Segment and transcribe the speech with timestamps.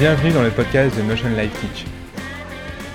[0.00, 1.84] Bienvenue dans le podcast de Notion Life Teach.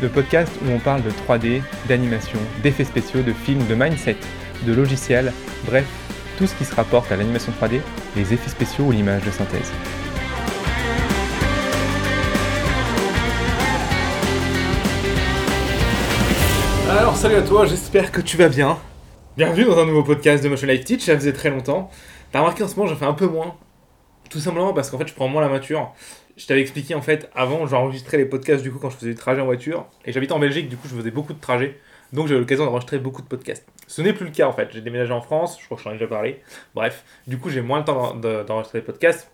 [0.01, 4.17] Le podcast où on parle de 3D, d'animation, d'effets spéciaux, de films, de mindset,
[4.65, 5.31] de logiciels,
[5.67, 5.85] bref,
[6.39, 7.81] tout ce qui se rapporte à l'animation 3D,
[8.15, 9.71] les effets spéciaux ou l'image de synthèse.
[16.89, 18.79] Alors salut à toi, j'espère que tu vas bien.
[19.37, 21.91] Bienvenue dans un nouveau podcast de Motion Life Teach, ça faisait très longtemps.
[22.31, 23.53] T'as remarqué en ce moment j'en fais un peu moins.
[24.27, 25.93] Tout simplement parce qu'en fait je prends moins la voiture.
[26.37, 29.17] Je t'avais expliqué en fait avant j'enregistrais les podcasts du coup quand je faisais des
[29.17, 29.87] trajets en voiture.
[30.03, 31.79] Et j'habite en Belgique du coup je faisais beaucoup de trajets.
[32.13, 33.65] Donc eu l'occasion d'enregistrer beaucoup de podcasts.
[33.87, 34.69] Ce n'est plus le cas en fait.
[34.71, 36.41] J'ai déménagé en France, je crois que je t'en ai déjà parlé.
[36.73, 39.31] Bref, du coup j'ai moins le temps d'enregistrer les podcasts.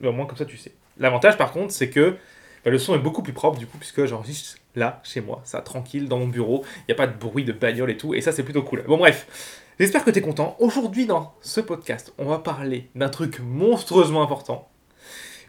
[0.00, 0.72] Mais au moins comme ça tu sais.
[0.98, 2.16] L'avantage par contre c'est que
[2.64, 5.60] bah, le son est beaucoup plus propre du coup puisque j'enregistre là chez moi, ça
[5.60, 6.64] tranquille dans mon bureau.
[6.80, 8.14] Il n'y a pas de bruit de bagnole et tout.
[8.14, 8.82] Et ça c'est plutôt cool.
[8.88, 9.62] Bon bref.
[9.78, 10.56] J'espère que tu es content.
[10.58, 14.70] Aujourd'hui, dans ce podcast, on va parler d'un truc monstrueusement important.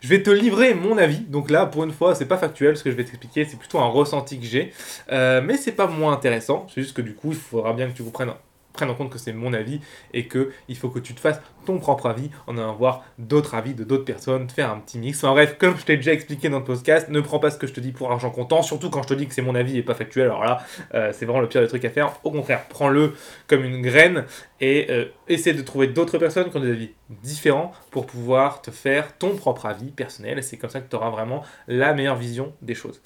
[0.02, 1.20] Je vais te livrer mon avis.
[1.20, 3.80] Donc là, pour une fois, c'est pas factuel ce que je vais t'expliquer, c'est plutôt
[3.80, 4.72] un ressenti que j'ai.
[5.12, 6.68] Euh, mais c'est pas moins intéressant.
[6.74, 8.32] C'est juste que du coup, il faudra bien que tu comprennes
[8.78, 9.82] prenne en compte que c'est mon avis
[10.14, 13.56] et que il faut que tu te fasses ton propre avis en allant voir d'autres
[13.56, 15.24] avis de d'autres personnes, faire un petit mix.
[15.24, 17.68] En bref, comme je t'ai déjà expliqué dans le podcast, ne prends pas ce que
[17.68, 19.78] je te dis pour argent comptant, surtout quand je te dis que c'est mon avis
[19.78, 20.26] et pas factuel.
[20.26, 20.60] Alors là,
[20.94, 22.14] euh, c'est vraiment le pire des trucs à faire.
[22.24, 23.14] Au contraire, prends-le
[23.48, 24.26] comme une graine
[24.62, 28.72] et euh, essaie de trouver d'autres personnes qui ont des avis différents pour pouvoir te
[28.72, 30.44] faire ton propre avis personnel.
[30.44, 33.02] C'est comme ça que tu auras vraiment la meilleure vision des choses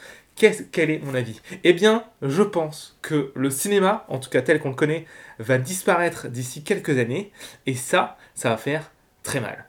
[0.72, 1.39] quel est mon avis?
[1.64, 5.06] Eh bien, je pense que le cinéma, en tout cas tel qu'on le connaît,
[5.39, 7.31] va disparaître d'ici quelques années,
[7.66, 8.92] et ça, ça va faire
[9.23, 9.66] très mal.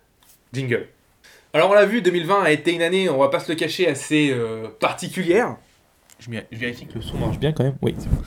[0.52, 0.88] Jingle.
[1.54, 3.86] Alors on l'a vu, 2020 a été une année, on va pas se le cacher,
[3.86, 5.56] assez euh, particulière.
[6.18, 7.76] Je, vérifie que le son marche bien quand même.
[7.82, 8.22] Oui, c'est bon.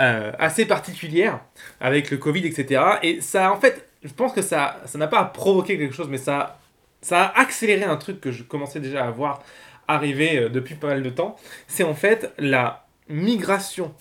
[0.00, 1.40] Euh, assez particulière,
[1.80, 2.82] avec le Covid, etc.
[3.02, 6.18] Et ça, en fait, je pense que ça ça n'a pas provoqué quelque chose, mais
[6.18, 6.58] ça,
[7.00, 9.42] ça a accéléré un truc que je commençais déjà à voir
[9.88, 13.94] arrivé euh, depuis pas mal de temps, c'est en fait la migration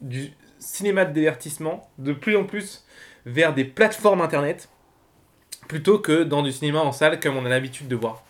[0.00, 2.84] du cinéma de divertissement de plus en plus
[3.26, 4.68] vers des plateformes internet
[5.68, 8.22] plutôt que dans du cinéma en salle comme on a l'habitude de voir.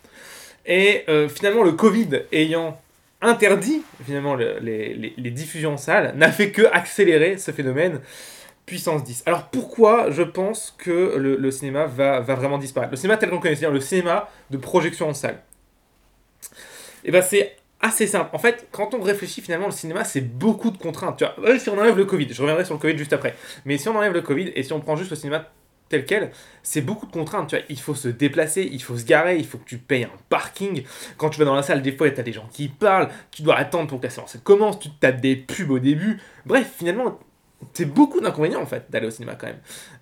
[0.67, 2.81] Et euh, finalement, le Covid ayant
[3.23, 8.01] interdit finalement les, diffusions en salle n'a fait que accélérer ce phénomène
[8.65, 9.25] puissance 10.
[9.27, 12.93] Alors pourquoi je pense que le, cinéma va, va, vraiment disparaître?
[12.93, 15.43] Le cinéma tel qu'on connaît, c'est-à-dire le cinéma de projection en salle.
[17.05, 18.31] Et eh ben c'est assez simple.
[18.35, 21.19] En fait, quand on réfléchit finalement, le cinéma, c'est beaucoup de contraintes.
[21.19, 23.35] Tu vois, si on enlève le Covid, je reviendrai sur le Covid juste après.
[23.65, 25.47] Mais si on enlève le Covid et si on prend juste le cinéma
[25.89, 26.31] tel quel,
[26.63, 27.49] c'est beaucoup de contraintes.
[27.49, 30.05] Tu vois, il faut se déplacer, il faut se garer, il faut que tu payes
[30.05, 30.85] un parking.
[31.17, 33.43] Quand tu vas dans la salle, des fois, tu as des gens qui parlent, tu
[33.43, 36.19] dois attendre pour que la séance commence, tu te tapes des pubs au début.
[36.47, 37.19] Bref, finalement,
[37.75, 39.61] c'est beaucoup d'inconvénients en fait d'aller au cinéma quand même.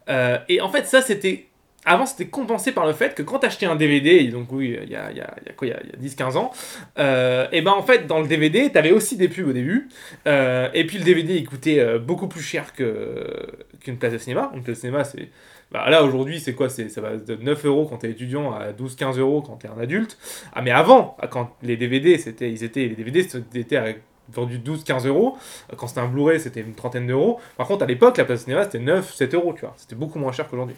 [0.08, 1.47] Euh, et en fait, ça, c'était
[1.84, 4.90] avant, c'était compensé par le fait que quand tu achetais un DVD, donc oui, il
[4.90, 6.50] y a, y a, il y a, 10-15 ans,
[6.98, 9.88] euh, et ben en fait, dans le DVD, tu avais aussi des pubs au début,
[10.26, 14.50] euh, et puis le DVD, il coûtait euh, beaucoup plus cher qu'une place de cinéma.
[14.54, 15.30] Une place cinéma, c'est.
[15.70, 19.18] Bah, là, aujourd'hui, c'est quoi Ça va de 9 euros quand t'es étudiant à 12-15
[19.18, 20.18] euros quand t'es un adulte.
[20.54, 24.00] Ah, mais avant, quand les DVD, c'était, ils étaient, les DVD étaient
[24.32, 25.36] vendus 12-15 euros.
[25.76, 27.38] Quand c'était un Blu-ray, c'était une trentaine d'euros.
[27.56, 29.74] Par contre, à l'époque, la place de cinéma, c'était 9-7 euros, tu vois.
[29.76, 30.76] C'était beaucoup moins cher qu'aujourd'hui.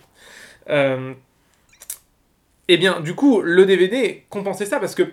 [0.71, 1.15] Euh,
[2.69, 5.13] eh bien, du coup, le DVD compensait ça parce que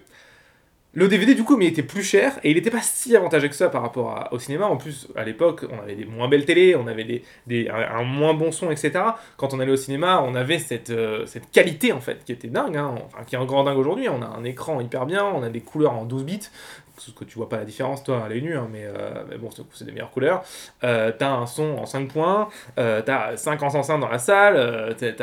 [0.93, 3.49] le DVD, du coup, mais il était plus cher et il n'était pas si avantageux
[3.49, 4.65] que ça par rapport au cinéma.
[4.65, 8.33] En plus, à l'époque, on avait des moins belles télés, on avait des, un, moins
[8.33, 8.93] bon son, etc.
[9.35, 12.47] Quand on allait au cinéma, on avait cette, euh, cette qualité, en fait, qui était
[12.47, 12.95] dingue, hein.
[13.05, 14.09] enfin, qui est un grand dingue aujourd'hui.
[14.09, 16.49] On a un écran hyper bien, on a des couleurs en 12 bits,
[16.97, 19.37] ce que tu vois pas la différence toi à l'œil nu, hein, mais, euh, mais,
[19.37, 20.43] bon, c'est des meilleures couleurs.
[20.83, 25.13] Euh, t'as un son en 5 points, t'as 5 enceintes dans la salle, t'es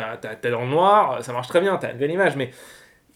[0.51, 2.53] dans le noir, ça marche très bien, t'as une belle image, mais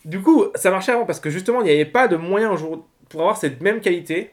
[0.04, 2.54] du coup, ça marchait avant parce que justement, il n'y avait pas de moyen
[3.08, 4.32] pour avoir cette même qualité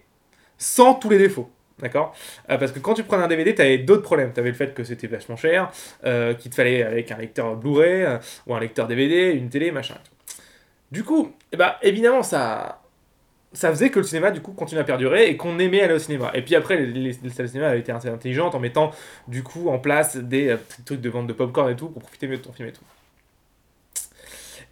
[0.58, 1.50] sans tous les défauts.
[1.80, 2.16] D'accord?
[2.48, 4.32] Parce que quand tu prenais un DVD, tu avais d'autres problèmes.
[4.32, 5.70] Tu avais le fait que c'était vachement cher,
[6.04, 8.06] qu'il te fallait avec un lecteur Blu-ray
[8.48, 9.96] ou un lecteur DVD, une télé, machin.
[10.92, 12.82] Du coup, eh ben, évidemment, ça,
[13.56, 16.00] ça faisait que le cinéma du coup continue à perdurer et qu'on aimait aller au
[16.00, 16.32] cinéma.
[16.34, 18.92] Et puis après, les, salles de cinéma avaient été assez intelligentes en mettant
[19.28, 22.28] du coup en place des euh, trucs de vente de popcorn et tout pour profiter
[22.28, 22.84] mieux de ton film et tout.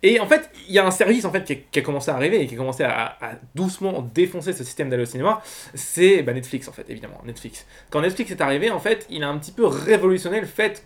[0.04, 2.42] Et en fait, il y a un service en fait qui a, commencé à arriver
[2.42, 3.18] et qui a commencé à,
[3.56, 5.42] doucement défoncer ce système d'aller au cinéma,
[5.74, 7.66] c'est bah, Netflix en fait, évidemment, Netflix.
[7.90, 10.84] Quand Netflix est arrivé, en fait, il a un petit peu révolutionné le fait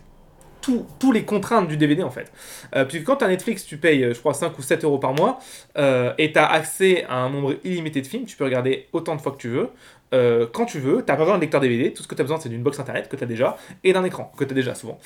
[0.98, 2.32] tous les contraintes du DVD en fait.
[2.74, 4.98] Euh, puisque quand tu as Netflix, tu payes, euh, je crois, 5 ou 7 euros
[4.98, 5.38] par mois
[5.76, 8.24] euh, et tu as accès à un nombre illimité de films.
[8.24, 9.70] Tu peux regarder autant de fois que tu veux.
[10.10, 12.40] Quand tu veux, t'as pas besoin d'un lecteur DVD, tout ce que tu as besoin
[12.40, 14.74] c'est d'une box internet que tu as déjà et d'un écran que tu as déjà
[14.74, 14.98] souvent.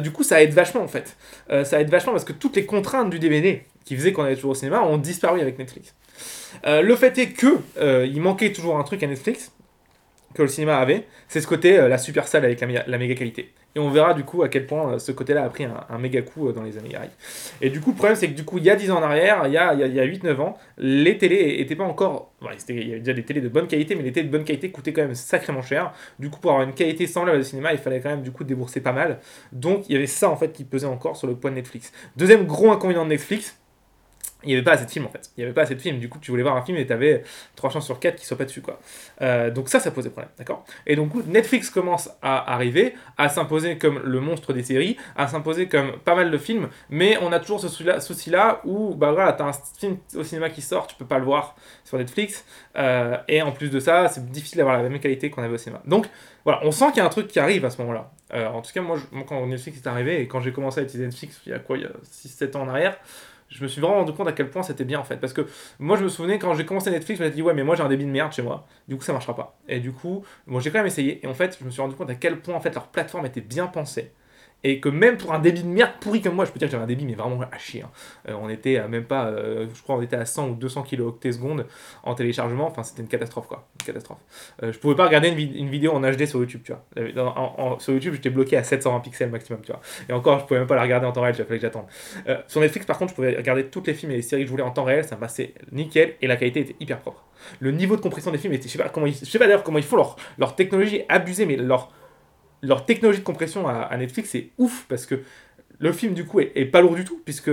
[0.00, 1.16] du coup, ça aide vachement en fait.
[1.64, 4.52] ça aide vachement parce que toutes les contraintes du DVD qui faisaient qu'on allait toujours
[4.52, 5.94] au cinéma ont disparu avec Netflix.
[6.64, 7.58] le fait est que
[8.06, 9.52] il manquait toujours un truc à Netflix
[10.34, 13.52] que le cinéma avait, c'est ce côté la super salle avec la, méga qualité.
[13.76, 16.22] Et on verra du coup à quel point euh, ce côté-là a pris un, méga
[16.22, 16.96] coup euh, dans les années
[17.60, 19.02] Et du coup, le problème, c'est que du coup, il y a 10 ans en
[19.02, 22.32] arrière, il y a, y a, 8-9 ans, les télés n'étaient pas encore.
[22.68, 24.72] il y avait déjà des télés de bonne qualité, mais les télés de bonne qualité
[24.72, 25.92] coûtaient quand même sacrément cher.
[26.18, 28.42] Du coup, pour avoir une qualité semblable au cinéma, il fallait quand même du coup
[28.42, 29.20] débourser pas mal.
[29.52, 31.92] Donc, il y avait ça en fait qui pesait encore sur le poids de Netflix.
[32.16, 33.59] Deuxième gros inconvénient de Netflix,
[34.42, 35.30] il n'y avait pas assez de films en fait.
[35.36, 35.98] Il n'y avait pas assez de films.
[35.98, 37.22] Du coup, tu voulais voir un film et tu avais
[37.56, 38.62] 3 chances sur 4 qui ne soient pas dessus.
[38.62, 38.80] quoi.
[39.22, 40.30] Euh, donc ça, ça posait problème.
[40.38, 40.64] D'accord?
[40.86, 45.68] Et donc, Netflix commence à arriver, à s'imposer comme le monstre des séries, à s'imposer
[45.68, 49.42] comme pas mal de films, mais on a toujours ce souci-là où, bah voilà, tu
[49.42, 52.44] as un film au cinéma qui sort, tu peux pas le voir sur Netflix.
[52.76, 55.58] Euh, et en plus de ça, c'est difficile d'avoir la même qualité qu'on avait au
[55.58, 55.82] cinéma.
[55.86, 56.06] Donc
[56.44, 58.10] voilà, on sent qu'il y a un truc qui arrive à ce moment-là.
[58.32, 61.06] Euh, en tout cas, moi, quand Netflix est arrivé et quand j'ai commencé à utiliser
[61.06, 62.96] Netflix, il y a quoi, il y a 6-7 ans en arrière,
[63.50, 65.16] je me suis vraiment rendu compte à quel point c'était bien en fait.
[65.18, 65.46] Parce que
[65.78, 67.76] moi je me souvenais quand j'ai commencé Netflix, je me suis dit ouais mais moi
[67.76, 69.58] j'ai un débit de merde chez moi, du coup ça marchera pas.
[69.68, 71.94] Et du coup, bon j'ai quand même essayé et en fait je me suis rendu
[71.94, 74.12] compte à quel point en fait leur plateforme était bien pensée
[74.64, 76.72] et que même pour un débit de merde pourri comme moi, je peux dire que
[76.72, 77.82] j'avais un débit mais vraiment à chier.
[77.82, 77.90] Hein.
[78.28, 80.82] Euh, on était à même pas, euh, je crois on était à 100 ou 200
[80.82, 81.66] kilooctets secondes
[82.02, 84.18] en téléchargement, enfin c'était une catastrophe quoi, une catastrophe.
[84.62, 87.78] Euh, je pouvais pas regarder une, vidéo en HD sur YouTube, tu vois.
[87.78, 89.80] sur YouTube j'étais bloqué à 720 pixels maximum, tu vois.
[90.08, 91.86] Et encore je pouvais même pas la regarder en temps réel, il fallait que j'attende.
[92.48, 94.50] sur Netflix par contre je pouvais regarder toutes les films et les séries que je
[94.50, 97.24] voulais en temps réel, ça me passait nickel et la qualité était hyper propre.
[97.60, 99.78] Le niveau de compression des films était, je sais pas je sais pas d'ailleurs comment
[99.78, 101.90] ils font leur, leur technologie abusée, mais leur
[102.62, 105.22] leur technologie de compression à, Netflix c'est ouf parce que
[105.78, 107.50] le film du coup est, pas lourd du tout puisque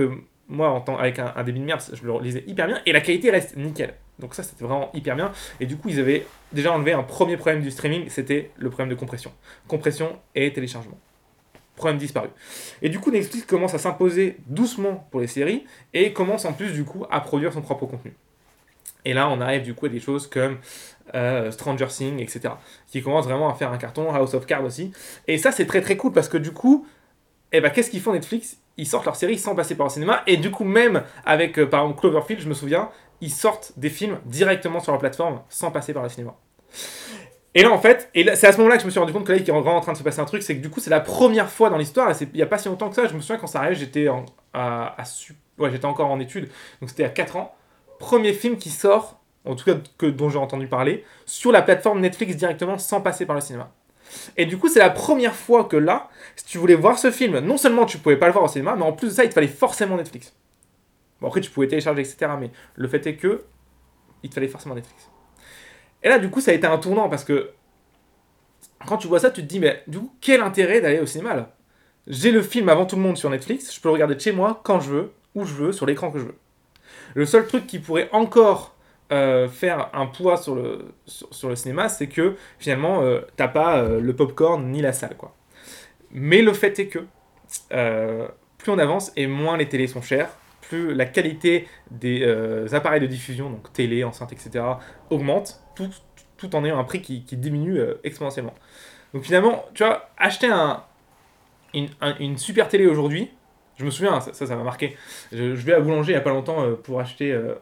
[0.48, 3.30] moi en avec un, débit de merde je le lisais hyper bien et la qualité
[3.30, 3.94] reste nickel.
[4.18, 5.32] Donc ça c'était vraiment hyper bien.
[5.60, 8.88] Et du coup ils avaient déjà enlevé un premier problème du streaming c'était le problème
[8.88, 9.32] de compression.
[9.66, 10.98] Compression et téléchargement.
[11.76, 12.28] Problème disparu.
[12.82, 15.64] Et du coup Netflix commence à s'imposer doucement pour les séries
[15.94, 18.14] et commence en plus du coup à produire son propre contenu
[19.04, 20.58] et là, on arrive du coup à des choses comme
[21.14, 22.54] euh, Stranger Things, etc.
[22.86, 24.92] Qui commencent vraiment à faire un carton, House of Cards aussi.
[25.26, 26.86] Et ça, c'est très très cool parce que du coup,
[27.52, 28.58] eh ben, qu'est-ce qu'ils font Netflix?
[28.76, 30.22] Ils sortent leur série sans passer par le cinéma.
[30.26, 32.90] Et du coup, même avec, euh, par exemple, Cloverfield, je me souviens,
[33.20, 36.36] ils sortent des films directement sur leur plateforme sans passer par le cinéma.
[37.54, 39.32] Et là, en fait, c'est à ce moment-là que je me suis rendu compte que
[39.32, 40.80] là, il est vraiment en train de se passer un truc, c'est que du coup,
[40.80, 43.14] c'est la première fois dans l'histoire, il n'y a pas si longtemps que ça, je
[43.14, 44.06] me souviens quand ça arrive, j'étais
[45.70, 46.48] j'étais encore en études,
[46.80, 47.56] donc c'était à 4 ans,
[47.98, 52.00] premier film qui sort, en tout cas que, dont j'ai entendu parler, sur la plateforme
[52.00, 53.72] Netflix directement sans passer par le cinéma.
[54.36, 57.38] Et du coup, c'est la première fois que là, si tu voulais voir ce film,
[57.40, 59.28] non seulement tu pouvais pas le voir au cinéma, mais en plus de ça, il
[59.28, 60.34] te fallait forcément Netflix.
[61.20, 62.32] Bon, après, tu pouvais télécharger, etc.
[62.38, 63.44] Mais le fait est que
[64.22, 65.10] il te fallait forcément Netflix.
[66.02, 67.50] Et là, du coup, ça a été un tournant parce que
[68.86, 71.34] quand tu vois ça, tu te dis, mais du coup, quel intérêt d'aller au cinéma
[71.34, 71.54] là?
[72.06, 74.32] J'ai le film avant tout le monde sur Netflix, je peux le regarder de chez
[74.32, 76.38] moi, quand je veux, où je veux, sur l'écran que je veux.
[77.18, 78.76] Le seul truc qui pourrait encore
[79.10, 80.94] euh, faire un poids sur le,
[81.56, 85.16] cinéma, c'est que finalement, euh, t'as pas euh, le popcorn ni la salle.
[85.16, 85.34] quoi.
[86.12, 87.00] Mais le fait est que
[88.58, 90.28] plus on avance et moins les télés sont chères,
[90.60, 94.64] plus la qualité des appareils de diffusion, donc télé, enceinte, etc.,
[95.10, 98.54] augmente, tout, en ayant un prix qui, diminue exponentiellement.
[99.12, 100.84] Donc finalement, tu vois, acheter un,
[101.74, 101.88] une,
[102.20, 103.28] une super télé aujourd'hui,
[103.78, 104.96] je me souviens, ça, ça m'a marqué.
[105.32, 107.54] Je, vais à Boulanger il n'y a pas longtemps euh, pour acheter euh,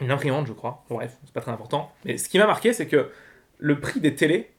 [0.00, 0.84] une imprimante, je crois.
[0.90, 1.92] bref, c'est pas très important.
[2.04, 3.10] Mais ce qui m'a marqué, c'est que
[3.58, 4.50] le prix des télés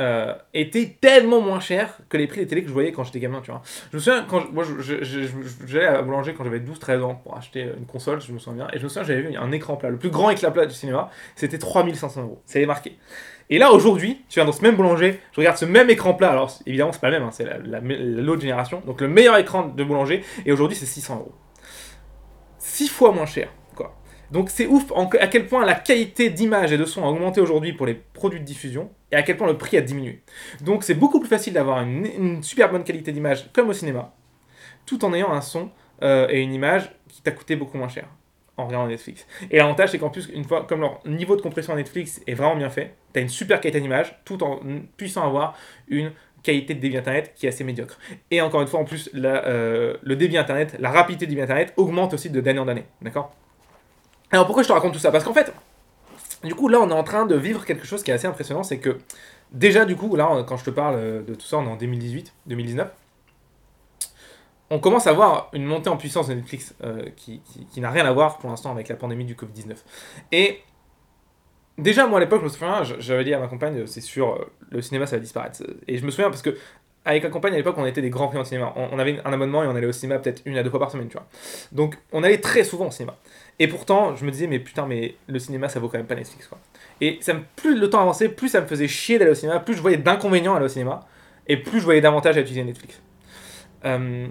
[0.00, 3.20] euh, était tellement moins cher que les prix des télés que je voyais quand j'étais
[3.20, 3.62] gamin, tu vois.
[3.92, 4.64] Je me souviens, quand moi,
[5.66, 8.74] j'allais à Boulanger quand j'avais 12-13 ans pour acheter une console, je me souviens bien,
[8.74, 10.74] et je me souviens, j'avais vu un écran plat, le plus grand écran plat du
[10.74, 12.42] cinéma, c'était 3500 euros.
[12.44, 12.98] Ça est marqué.
[13.50, 16.30] Et là, aujourd'hui, tu viens dans ce même boulanger, je regarde ce même écran plat.
[16.30, 17.46] Alors, évidemment, c'est pas le même, hein, c'est
[18.22, 18.82] l'autre génération.
[18.86, 20.24] Donc, le meilleur écran de boulanger.
[20.46, 21.34] Et aujourd'hui, c'est 600 euros.
[22.58, 23.48] 6 fois moins cher.
[24.34, 27.72] Donc, c'est ouf à quel point la qualité d'image et de son a augmenté aujourd'hui
[27.72, 28.90] pour les produits de diffusion.
[29.12, 30.22] Et à quel point le prix a diminué.
[30.60, 34.12] Donc, c'est beaucoup plus facile d'avoir une, super bonne qualité d'image, comme au cinéma,
[34.86, 35.70] tout en ayant un son
[36.02, 38.08] euh, et une image qui t'a coûté beaucoup moins cher
[38.56, 39.24] en regardant Netflix.
[39.52, 42.34] Et l'avantage, c'est qu'en plus, une fois, comme leur niveau de compression à Netflix est
[42.34, 44.58] vraiment bien fait, tu as une super qualité d'image, tout en
[44.96, 46.10] puissant avoir une
[46.42, 48.00] qualité de débit internet qui est assez médiocre.
[48.32, 51.72] Et encore une fois, en plus, euh, le débit internet, la rapidité du débit internet
[51.76, 52.84] augmente aussi de d'année en année.
[53.00, 53.32] D'accord?
[54.34, 55.10] Alors pourquoi je te raconte tout ça?
[55.10, 55.52] Parce qu'en fait,
[56.42, 58.62] du coup, là, on est en train de vivre quelque chose qui est assez impressionnant,
[58.62, 58.98] c'est que
[59.52, 62.34] Déjà, du coup, là, quand je te parle de tout ça, on est en 2018,
[62.46, 62.90] 2019
[64.70, 67.40] on commence à voir une montée en puissance de Netflix euh, qui,
[67.76, 69.76] n'a rien à voir pour l'instant avec la pandémie du Covid-19.
[70.32, 70.62] Et
[71.78, 74.52] déjà, moi à l'époque, je me souviens, j'avais dit à ma compagne, c'est sûr, euh,
[74.70, 75.62] le cinéma ça va disparaître.
[75.86, 76.56] Et je me souviens parce que
[77.04, 78.72] avec la compagne à l'époque, on était des grands clients de cinéma.
[78.76, 80.90] On, avait un abonnement et on allait au cinéma peut-être une à deux fois par
[80.90, 81.26] semaine, tu vois.
[81.72, 83.16] Donc on allait très souvent au cinéma.
[83.58, 86.14] Et pourtant, je me disais, mais putain, mais le cinéma ça vaut quand même pas
[86.14, 86.58] Netflix, quoi.
[87.00, 87.20] Et
[87.56, 89.98] plus le temps avançait, plus ça me faisait chier d'aller au cinéma, plus je voyais
[89.98, 91.00] d'inconvénients à aller au cinéma,
[91.46, 93.02] et plus je voyais davantage à utiliser Netflix.
[93.84, 94.26] Euh,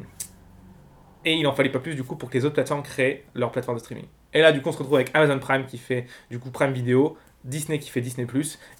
[1.26, 3.52] et il en fallait pas plus du coup pour que les autres plateformes créent leur
[3.52, 4.06] plateforme de streaming.
[4.34, 6.74] Et là, du coup, on se retrouve avec Amazon Prime qui fait du coup Prime
[6.74, 8.28] Video, Disney qui fait Disney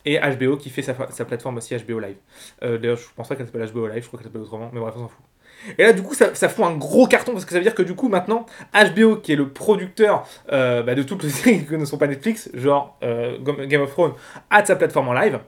[0.06, 2.16] et HBO qui fait sa, plateforme aussi HBO Live.
[2.64, 4.80] Euh, d'ailleurs, je pense pas qu'elle s'appelle HBO Live, je crois qu'elle s'appelle autrement, mais
[4.80, 5.26] bref, on s'en fout.
[5.78, 7.76] Et là, du coup, ça, ça, fout un gros carton parce que ça veut dire
[7.76, 11.66] que du coup, maintenant, HBO, qui est le producteur euh, bah, de toutes les séries
[11.66, 14.14] que ne sont pas Netflix, genre euh, Game of Thrones,
[14.50, 15.40] a sa plateforme en live.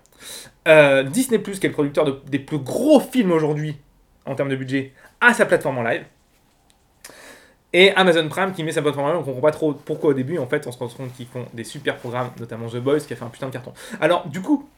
[1.11, 3.77] Disney, qui est le producteur des plus gros films aujourd'hui
[4.25, 6.03] en termes de budget, a sa plateforme en live.
[7.77, 10.37] Et Amazon Prime qui met sa en live, on comprend pas trop pourquoi au début,
[10.37, 13.11] en fait, on se rend compte qu'ils font des super programmes, notamment The Boys qui
[13.11, 13.73] a fait un putain de carton.
[13.99, 14.69] Alors, du coup,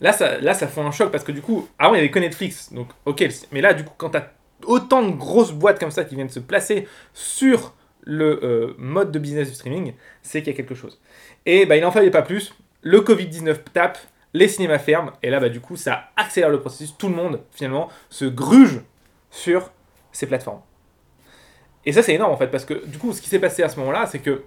[0.00, 2.10] là ça, là, ça fait un choc parce que du coup, avant il y avait
[2.10, 4.28] que Netflix, donc ok, mais là, du coup, quand t'as
[4.64, 9.18] autant de grosses boîtes comme ça qui viennent se placer sur le euh, mode de
[9.18, 10.98] business du streaming, c'est qu'il y a quelque chose.
[11.44, 12.54] Et bah, il n'en fallait pas plus.
[12.80, 13.98] Le Covid-19 tape,
[14.32, 16.96] les cinémas ferment, et là, bah, du coup, ça accélère le processus.
[16.96, 18.80] Tout le monde, finalement, se gruge
[19.30, 19.70] sur
[20.12, 20.62] ces plateformes.
[21.86, 23.68] Et ça, c'est énorme en fait, parce que du coup, ce qui s'est passé à
[23.68, 24.42] ce moment-là, c'est que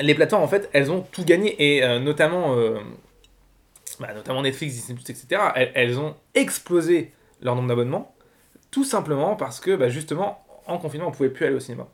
[0.00, 2.80] les plateformes, en fait, elles ont tout gagné, et euh, notamment, euh,
[4.00, 8.14] bah, notamment Netflix, Disney, etc., elles, ont explosé leur nombre d'abonnements,
[8.72, 11.86] tout simplement parce que, bah, justement, en confinement, on pouvait plus aller au cinéma.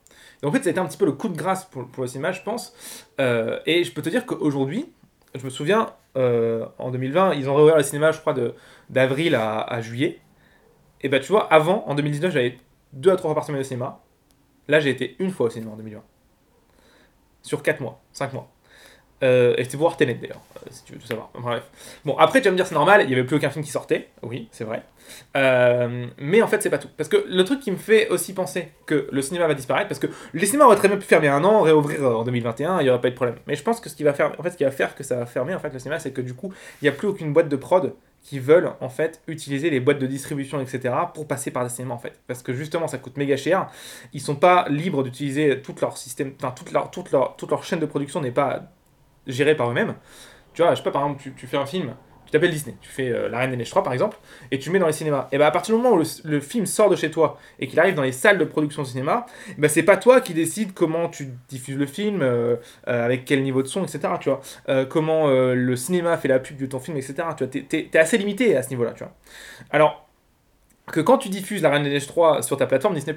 [0.42, 2.04] Donc en fait, ça a été un petit peu le coup de grâce pour, pour
[2.04, 2.72] le cinéma, je pense.
[3.20, 4.90] Euh, et je peux te dire qu'aujourd'hui,
[5.34, 8.34] je me souviens, en 2020, ils ont réouvert le cinéma, je crois,
[8.88, 10.20] d'avril à, à, juillet.
[11.02, 12.58] Et bah tu vois, avant, en 2019, j'avais
[12.92, 14.00] deux à trois fois par semaine au cinéma.
[14.68, 16.02] Là, j'ai été une fois au cinéma en 2020.
[17.42, 18.50] Sur 4 mois, 5 mois.
[19.22, 21.30] Euh, et c'était voir Tenet d'ailleurs, euh, si tu veux tout savoir.
[21.34, 21.62] Bref.
[22.06, 23.70] Bon, après, tu vas me dire, c'est normal, il n'y avait plus aucun film qui
[23.70, 24.08] sortait.
[24.22, 24.82] Oui, c'est vrai.
[25.36, 26.88] Euh, mais en fait, c'est pas tout.
[26.96, 30.00] Parce que le truc qui me fait aussi penser que le cinéma va disparaître, parce
[30.00, 32.90] que les cinémas auraient très bien pu fermer un an, réouvrir en 2021, il n'y
[32.90, 33.36] aurait pas eu de problème.
[33.46, 35.04] Mais je pense que ce qui va faire, en fait, ce qui va faire que
[35.04, 37.08] ça va fermer, en fait, le cinéma, c'est que du coup, il n'y a plus
[37.08, 40.94] aucune boîte de prod qui veulent en fait utiliser les boîtes de distribution, etc.
[41.14, 42.20] pour passer par des cinémas en fait.
[42.26, 43.70] Parce que justement ça coûte méga cher.
[44.12, 47.86] Ils sont pas libres d'utiliser tout leur système, enfin toute leur, toute, leur, chaîne de
[47.86, 48.72] production n'est pas
[49.26, 49.94] gérée par eux-mêmes.
[50.52, 51.94] Tu vois, je sais pas, par exemple, tu, tu fais un film,
[52.30, 54.16] tu t'appelles Disney, tu fais euh, La Reine des Neiges 3 par exemple,
[54.52, 55.26] et tu le mets dans les cinémas.
[55.32, 57.80] Et bah à partir du moment où le, film sort de chez toi et qu'il
[57.80, 59.26] arrive dans les salles de production de cinéma,
[59.58, 62.54] bah c'est pas toi qui décides comment tu diffuses le film, euh,
[62.86, 64.14] euh, avec quel niveau de son, etc.
[64.20, 64.40] Tu vois,
[64.86, 67.14] comment le cinéma fait la pub de ton film, etc.
[67.36, 69.12] Tu vois, t'es, es assez limité à ce niveau-là, tu vois.
[69.70, 70.08] Alors
[70.86, 73.16] que quand tu diffuses La Reine des Neiges 3 sur ta plateforme Disney+,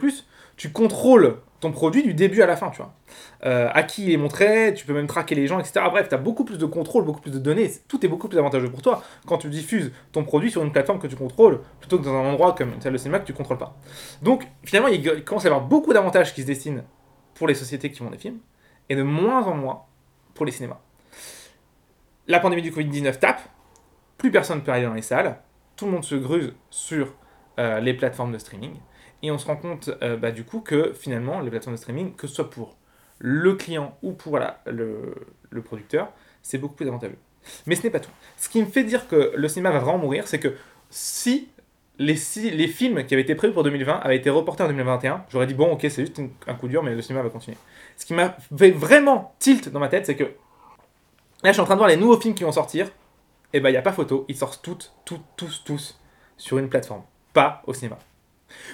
[0.58, 1.38] tu contrôles
[1.72, 2.94] produit du début à la fin, tu vois.
[3.42, 5.86] À qui il est montré, tu peux même traquer les gens, etc.
[5.90, 8.38] Bref, tu as beaucoup plus de contrôle, beaucoup plus de données, tout est beaucoup plus
[8.40, 12.00] avantageux pour toi quand tu diffuses ton produit sur une plateforme que tu contrôles, plutôt
[12.00, 13.76] que dans un endroit comme le cinéma que tu contrôles pas.
[14.22, 16.84] Donc, finalement, il commence à y avoir beaucoup d'avantages qui se dessinent
[17.34, 18.40] pour les sociétés qui font des films,
[18.90, 19.84] et de moins en moins
[20.34, 20.80] pour les cinémas.
[22.28, 23.42] La pandémie du Covid-19 tape,
[24.18, 25.38] plus personne ne peut aller dans les salles,
[25.76, 27.14] tout le monde se gruse sur
[27.60, 28.76] euh, les plateformes de streaming,
[29.24, 32.14] et on se rend compte euh, bah, du coup que finalement, les plateformes de streaming,
[32.14, 32.76] que ce soit pour
[33.20, 35.16] le client ou pour le,
[35.50, 36.12] le, producteur,
[36.42, 37.18] c'est beaucoup plus avantageux.
[37.66, 38.12] Mais ce n'est pas tout.
[38.38, 40.56] Ce qui me fait dire que le cinéma va vraiment mourir, c'est que
[40.90, 41.48] si
[42.00, 42.18] les,
[42.52, 45.54] les films qui avaient été prévus pour 2020 avaient été reportés en 2021, j'aurais dit
[45.54, 47.58] bon, ok, c'est juste un coup dur, mais le cinéma va continuer.
[47.96, 51.66] Ce qui m'a fait vraiment tilt dans ma tête, c'est que là, je suis en
[51.66, 52.90] train de voir les nouveaux films qui vont sortir,
[53.54, 56.02] et bah, il n'y a pas photo, ils sortent toutes, toutes, tous, tous
[56.36, 57.98] sur une plateforme, pas au cinéma.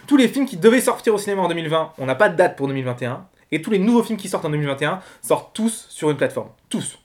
[0.07, 2.55] Tous les films qui devaient sortir au cinéma en 2020, on n'a pas de date
[2.55, 3.25] pour 2021.
[3.51, 6.49] Et tous les nouveaux films qui sortent en 2021 sortent tous sur une plateforme.
[6.69, 6.99] Tous.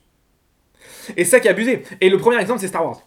[1.17, 1.83] Et ça qui est abusé.
[2.01, 3.01] Et le premier exemple, c'est Star Wars.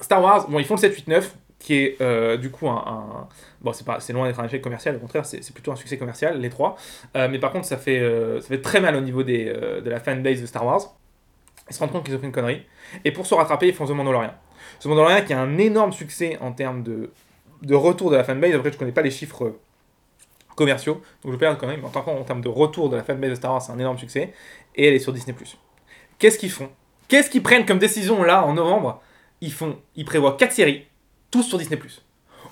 [0.00, 1.24] Star Wars, bon, ils font le 7-8-9,
[1.62, 3.28] qui est euh, du coup un.
[3.60, 5.96] Bon, c'est, pas, c'est loin d'être un échec commercial, au contraire, c'est, plutôt un succès
[5.96, 6.76] commercial, les trois.
[7.16, 10.00] Euh, mais par contre, ça fait, euh, ça fait très mal au niveau de la
[10.00, 10.80] fanbase de Star Wars.
[11.70, 12.66] Ils se rendent compte qu'ils ont fait une connerie.
[13.04, 14.34] Et pour se rattraper, ils font The Mandalorian.
[14.80, 17.10] The Mandalorian qui a un énorme succès en termes de
[17.62, 18.54] de retour de la fanbase.
[18.54, 19.54] Après, je connais pas les chiffres
[20.54, 21.84] commerciaux, donc je perds quand même.
[21.84, 23.98] En tant en termes de retour de la fanbase de Star Wars, c'est un énorme
[23.98, 24.32] succès.
[24.74, 25.34] Et elle est sur Disney.
[26.18, 26.68] Qu'est-ce qu'ils font?
[27.08, 29.02] Qu'est-ce qu'ils prennent comme décision là en novembre?
[29.40, 30.86] Ils font, ils prévoient 4 séries,
[31.30, 31.78] tous sur Disney.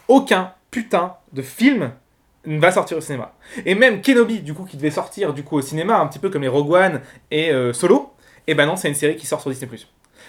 [0.08, 1.92] Aucun putain de film
[2.46, 3.34] ne va sortir au cinéma.
[3.64, 6.30] Et même Kenobi, du coup, qui devait sortir du coup au cinéma, un petit peu
[6.30, 7.00] comme les Rogue One
[7.30, 8.12] et euh, Solo,
[8.46, 9.70] Et ben non, c'est une série qui sort sur Disney+.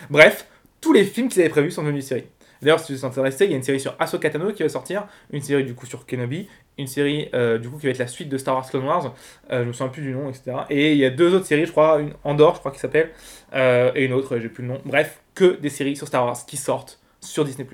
[0.09, 0.47] Bref,
[0.81, 2.27] tous les films qu'ils avaient prévus sont devenus séries.
[2.61, 4.69] D'ailleurs, si vous êtes intéressé, il y a une série sur Ahsoka Tano qui va
[4.69, 7.97] sortir, une série du coup sur Kenobi, une série euh, du coup qui va être
[7.97, 9.15] la suite de Star Wars Clone Wars,
[9.51, 10.57] euh, je me souviens plus du nom, etc.
[10.69, 13.11] Et il y a deux autres séries, je crois, une Andorre, je crois, qui s'appelle,
[13.53, 14.81] euh, et une autre, j'ai plus le nom.
[14.85, 17.67] Bref, que des séries sur Star Wars qui sortent sur Disney+.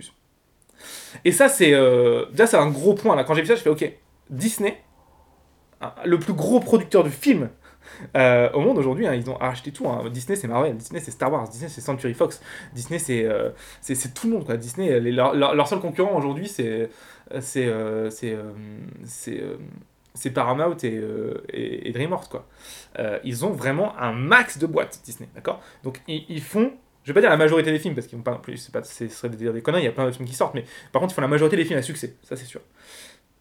[1.26, 1.72] Et ça, c'est
[2.32, 3.24] déjà un gros point là.
[3.24, 3.92] Quand j'ai vu ça, je fais ok,
[4.30, 4.78] Disney,
[5.82, 7.50] hein, le plus gros producteur de films
[8.16, 9.88] euh, au monde aujourd'hui, hein, ils ont acheté tout.
[9.88, 10.10] Hein.
[10.12, 12.42] Disney, c'est Marvel, Disney, c'est Star Wars, Disney, c'est Century Fox,
[12.74, 13.50] Disney, c'est euh,
[13.82, 14.46] c'est tout le monde.
[14.46, 14.58] Quoi.
[14.58, 16.90] Disney, les, leur, leur, seul concurrent aujourd'hui, c'est
[17.40, 18.10] c'est euh,
[20.14, 21.02] c'est Paramount et,
[21.54, 22.30] et, DreamWorks.
[22.30, 22.48] Quoi.
[23.24, 25.30] ils ont vraiment un max de boîtes, Disney.
[25.36, 25.62] D'accord?
[25.84, 26.72] Donc, ils, font.
[27.04, 29.08] Je vais pas dire la majorité des films parce qu'ils vont pas plus, pas, ce
[29.08, 31.14] serait des, des conneries, il y a plein de films qui sortent, mais par contre,
[31.14, 32.62] ils font la majorité des films à succès, ça c'est sûr.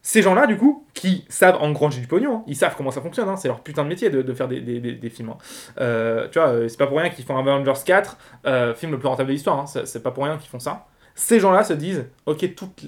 [0.07, 3.29] Ces gens-là, du coup, qui savent engranger du pognon, hein, ils savent comment ça fonctionne,
[3.29, 5.31] hein, c'est leur putain de métier de, faire des, films.
[5.31, 5.39] Hein.
[5.81, 9.01] Euh, tu vois, euh, c'est pas pour rien qu'ils font Avengers 4, euh, film le
[9.01, 10.87] plus rentable de l'histoire, c'est pas pour rien qu'ils font ça.
[11.17, 12.85] Ces gens-là se disent, ok, toutes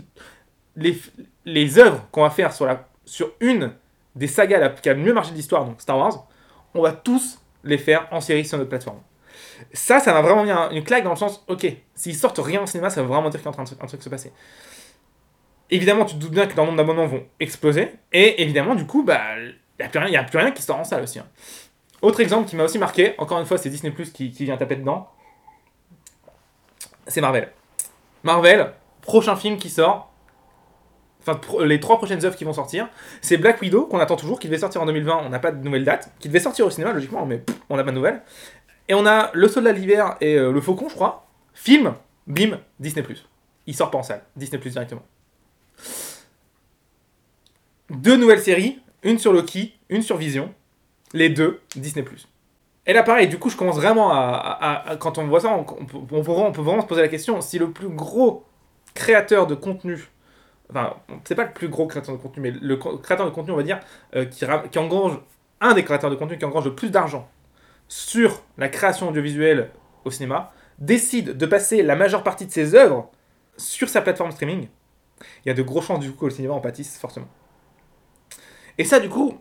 [0.77, 3.73] les, œuvres qu'on va faire sur, la, sur une
[4.15, 6.25] des sagas qui a le mieux marché de l'histoire, donc Star Wars,
[6.73, 9.01] on va tous les faire en série sur notre plateforme.
[9.73, 12.67] Ça, ça m'a vraiment mis une claque dans le sens, ok, s'ils sortent rien au
[12.67, 14.33] cinéma, ça veut vraiment dire qu'il y a train de, un truc se passer
[15.71, 17.93] évidemment, tu te doutes bien que leur nombre d'abonnements vont exploser.
[18.13, 21.03] Et évidemment, du coup, bah, il n'y a, a plus rien qui sort en salle
[21.03, 21.19] aussi.
[21.19, 21.27] Hein.
[22.03, 24.77] Autre exemple qui m'a aussi marqué, encore une fois, c'est Disney Plus qui, vient taper
[24.77, 25.09] dedans.
[27.07, 27.51] C'est Marvel.
[28.23, 30.13] Marvel, prochain film qui sort.
[31.21, 32.89] Enfin, les trois prochaines œuvres qui vont sortir,
[33.21, 35.63] c'est Black Widow, qu'on attend toujours, qui devait sortir en 2020, on n'a pas de
[35.63, 38.23] nouvelle date, qui devait sortir au cinéma, logiquement, mais on n'a pas de nouvelles.
[38.89, 41.27] Et on a Le Soldat de l'hiver et euh, Le Faucon, je crois.
[41.53, 41.95] Film,
[42.27, 43.29] bim, Disney Plus.
[43.67, 45.03] Il sort pas en salle, Disney Plus directement
[47.91, 50.53] deux nouvelles séries, une sur Loki, une sur Vision,
[51.13, 52.05] les deux Disney+.
[52.87, 54.97] Et là, pareil, du coup, je commence vraiment à.
[54.99, 58.45] quand on voit ça, on, peut, vraiment se poser la question si le plus gros
[58.95, 60.09] créateur de contenu.
[60.71, 63.57] Enfin, c'est pas le plus gros créateur de contenu, mais le créateur de contenu, on
[63.57, 63.81] va dire,
[64.17, 65.19] euh, qui, qui engrange.
[65.61, 67.29] Un des créateurs de contenu qui engrange le plus d'argent
[67.89, 69.71] sur la création audiovisuelle
[70.05, 73.11] au cinéma, décide de passer la majeure partie de ses œuvres
[73.57, 74.69] sur sa plateforme streaming,
[75.45, 77.27] il y a de grosses chances du coup que le cinéma en pâtisse fortement.
[78.79, 79.39] Et ça, du coup,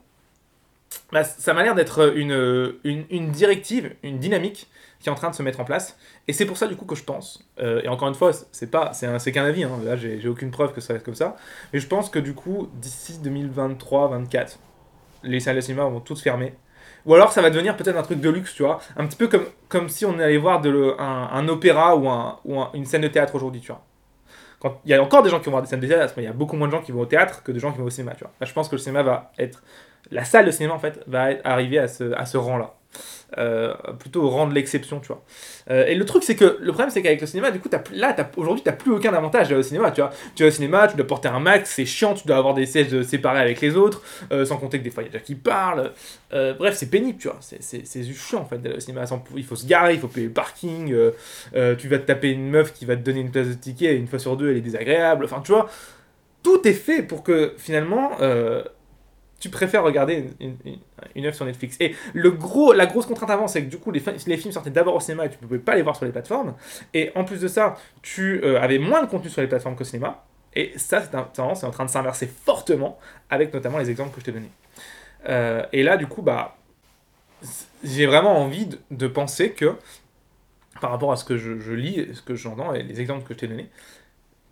[1.11, 4.67] bah, ça m'a l'air d'être une, directive, une dynamique
[4.99, 5.97] qui est en train de se mettre en place.
[6.27, 9.31] Et c'est pour ça, du coup, que je pense, euh, et encore une fois, c'est
[9.31, 11.37] qu'un avis, hein, là, j'ai aucune preuve que ça être comme ça,
[11.71, 14.57] mais je pense que, du coup, d'ici 2023-2024,
[15.23, 16.53] les salles de cinéma vont toutes fermer.
[17.05, 18.79] Ou alors ça va devenir peut-être un truc de luxe, tu vois.
[18.97, 19.29] Un petit peu
[19.69, 20.61] comme, si on allait voir
[20.99, 22.09] un, opéra ou
[22.73, 23.81] une scène de théâtre aujourd'hui, tu vois
[24.63, 26.27] il y a encore des gens qui vont voir des scènes de théâtre, il y
[26.27, 27.89] a beaucoup moins de gens qui vont au théâtre que de gens qui vont au
[27.89, 28.13] cinéma.
[28.15, 28.31] Tu vois.
[28.41, 29.63] je pense que le cinéma va être.
[30.09, 32.73] La salle de cinéma, en fait, va arriver à ce, à ce rang-là.
[33.37, 35.21] Euh, plutôt au rang de l'exception, tu vois.
[35.69, 37.83] Euh, et le truc, c'est que le problème, c'est qu'avec le cinéma, du coup, as,
[37.91, 40.11] là, aujourd'hui, tu n'as plus aucun avantage au cinéma, tu vois.
[40.33, 42.65] Tu vas au cinéma, tu dois porter un max, c'est chiant, tu dois avoir des
[42.65, 45.25] sièges séparés avec les autres, euh, sans compter que des fois, il y a gens
[45.25, 45.91] qui parlent.
[46.31, 47.37] bref, c'est pénible, tu vois.
[47.41, 49.03] C'est chiant, en fait, d'aller au cinéma.
[49.35, 50.95] Il faut se garer, il faut payer le parking,
[51.77, 53.97] tu vas te taper une meuf qui va te donner une place de ticket, et
[53.97, 55.25] une fois sur deux, elle est désagréable.
[55.25, 55.69] Enfin, tu vois,
[56.43, 58.11] tout est fait pour que, finalement
[59.39, 61.77] tu préfères regarder une, œuvre sur Netflix.
[61.79, 64.71] Et le gros, la grosse contrainte avant, c'est que du coup, les, les films sortaient
[64.71, 66.55] d'abord au cinéma et tu ne pouvais pas les voir sur les plateformes.
[66.93, 69.83] Et en plus de ça, tu euh, avais moins de contenu sur les plateformes qu'au
[69.83, 70.23] cinéma.
[70.55, 72.97] Et ça, c'est en train de s'inverser fortement
[73.29, 74.51] avec notamment les exemples que je t'ai donnés.
[75.29, 76.57] Euh, et là, du coup, bah,
[77.83, 79.75] j'ai vraiment envie de, penser que,
[80.81, 83.35] par rapport à ce que je, je lis, ce que j'entends et les exemples que
[83.35, 83.69] je t'ai donnés,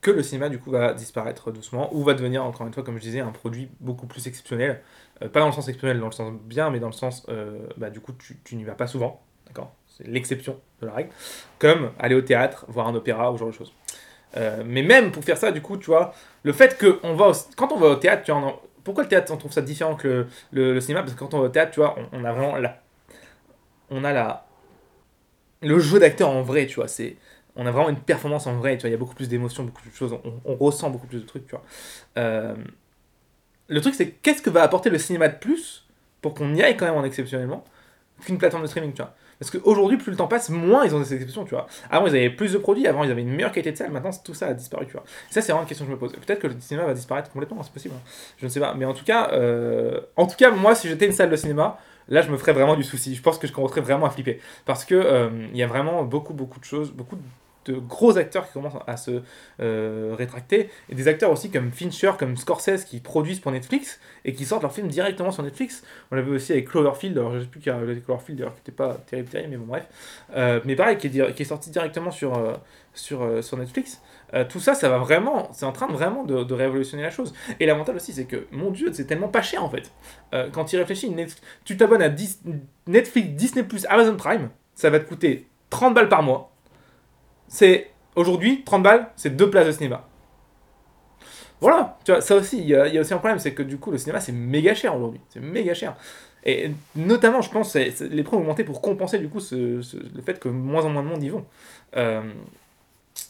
[0.06, 2.98] que le cinéma du coup va disparaître doucement ou va devenir encore une fois comme
[2.98, 4.84] je disais un produit beaucoup plus exceptionnel.
[5.24, 7.66] Euh, pas dans le sens exceptionnel dans le sens bien mais dans le sens euh,
[7.76, 8.14] bah, du coup
[8.44, 9.74] tu, n'y vas pas souvent d'accord?
[9.88, 11.10] C'est l'exception de la règle.
[11.58, 13.74] Comme aller au théâtre voir un opéra ou ce genre de choses.
[14.38, 16.14] Euh, mais même pour faire ça du coup tu vois
[16.44, 19.32] le fait que on va quand on va au théâtre tu vois, pourquoi le théâtre
[19.34, 21.02] on trouve ça différent que le, cinéma?
[21.02, 22.80] Parce que quand on va au théâtre tu vois on, on a vraiment la
[23.90, 24.46] on a la
[25.64, 27.16] le jeu d'acteur en vrai tu vois c'est
[27.56, 29.64] on a vraiment une performance en vrai, tu vois, il y a beaucoup plus d'émotions,
[29.64, 31.64] beaucoup plus de choses, on, ressent beaucoup plus de trucs, tu vois.
[32.18, 32.56] Euh,
[33.68, 35.86] le truc, c'est qu'est-ce que va apporter le cinéma de plus
[36.22, 37.64] pour qu'on y aille quand même en exceptionnellement
[38.24, 39.14] qu'une plateforme de streaming, tu vois.
[39.40, 41.68] Parce qu'aujourd'hui, plus le temps passe, moins ils ont des exceptions, tu vois.
[41.90, 44.12] Avant, ils avaient plus de produits, avant, ils avaient une meilleure qualité de salle, maintenant,
[44.24, 45.04] tout ça a disparu, tu vois.
[45.30, 46.14] Ça, c'est vraiment une question que je me pose.
[46.14, 47.96] Peut-être que le cinéma va disparaître complètement, c'est possible.
[47.98, 48.10] Hein.
[48.38, 48.74] Je ne sais pas.
[48.76, 51.80] Mais en tout cas, euh, en tout cas, moi, si j'étais une salle de cinéma,
[52.08, 53.14] là, je me ferais vraiment du souci.
[53.14, 54.40] Je pense que je commencerais vraiment à flipper.
[54.66, 57.22] Parce que euh, il y a vraiment beaucoup, beaucoup de choses, beaucoup de
[57.66, 59.22] de gros acteurs qui commencent à se
[59.60, 64.34] euh, rétracter, et des acteurs aussi comme Fincher, comme Scorsese, qui produisent pour Netflix, et
[64.34, 65.84] qui sortent leurs films directement sur Netflix.
[66.12, 68.60] On l'a vu aussi avec Cloverfield, alors je sais plus qui a Cloverfield, d'ailleurs, qui
[68.62, 69.88] n'était pas terrible, terrible, mais bon, bref.
[70.36, 72.54] Euh, mais pareil, qui est, sorti directement sur, euh,
[72.94, 74.02] sur, sur Netflix.
[74.50, 77.34] tout ça, ça va vraiment, c'est en train de vraiment de, révolutionner la chose.
[77.60, 79.92] Et l'avantage aussi, c'est que, mon dieu, c'est tellement pas cher en fait.
[80.54, 81.14] quand tu y réfléchis,
[81.64, 82.10] tu t'abonnes à
[82.88, 86.55] Netflix, Disney, Amazon Prime, ça va te coûter 30 balles par mois.
[87.48, 90.08] C'est aujourd'hui, 30 balles, c'est deux places de cinéma.
[91.62, 93.92] Voilà, tu vois, ça aussi, il y, a aussi un problème, c'est que du coup,
[93.92, 95.22] le cinéma, c'est méga cher aujourd'hui.
[95.30, 95.96] C'est méga cher.
[96.44, 99.82] Et notamment, je pense, les prix ont augmenté pour compenser du coup le
[100.24, 101.46] fait que moins en moins de monde y vont.
[101.98, 102.22] Euh,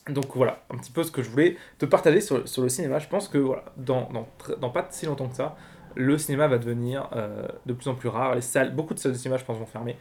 [0.09, 2.99] donc voilà, un petit peu ce que je voulais te partager sur, le cinéma.
[2.99, 4.05] Je pense que voilà, dans,
[4.73, 5.55] pas si longtemps que ça,
[5.95, 8.35] le cinéma va devenir euh, de plus en plus rare.
[8.35, 9.95] Les salles, beaucoup de salles de cinéma, je pense, vont fermer.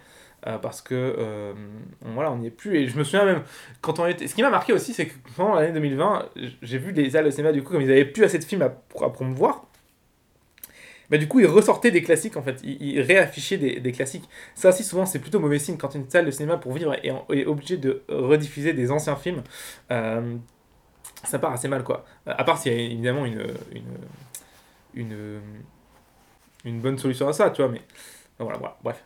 [0.47, 1.55] Euh, parce que euh,
[2.03, 2.77] voilà, on n'y est plus.
[2.77, 3.43] Et je me souviens même,
[3.81, 4.27] quand on était.
[4.29, 6.29] Ce qui m'a marqué aussi, c'est que pendant l'année 2020,
[6.63, 8.63] j'ai vu des salles de cinéma, du coup, comme ils n'avaient plus assez de films
[8.63, 9.67] à, promouvoir,
[11.11, 14.29] bah, du coup, ils ressortaient des classiques en fait, ils, réaffichaient des, des, classiques.
[14.55, 17.13] Ça aussi, souvent, c'est plutôt mauvais signe quand une salle de cinéma pour vivre est,
[17.31, 19.43] est obligée de rediffuser des anciens films.
[19.91, 20.37] Euh,
[21.25, 22.05] ça part assez mal quoi.
[22.27, 23.83] À part s'il y a évidemment une, une,
[24.95, 25.41] une,
[26.65, 27.81] une bonne solution à ça, tu vois, mais
[28.39, 29.03] voilà, voilà bref.